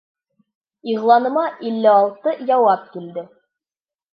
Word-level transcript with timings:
Иғланыма 0.93 1.43
илле 1.71 1.91
алты 1.99 2.35
яуап 2.53 2.89
килде! 2.97 3.27